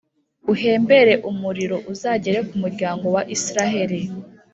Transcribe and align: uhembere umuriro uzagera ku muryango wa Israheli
uhembere 0.53 1.13
umuriro 1.29 1.77
uzagera 1.91 2.39
ku 2.47 2.55
muryango 2.63 3.05
wa 3.15 3.21
Israheli 3.35 3.99